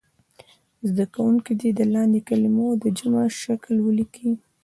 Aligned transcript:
زده 0.89 1.05
کوونکي 1.13 1.53
دې 1.61 1.69
د 1.79 1.81
لاندې 1.93 2.19
کلمو 2.29 2.67
د 2.83 2.85
جمع 2.99 3.25
شکل 3.41 3.75
ولیکي. 3.81 4.31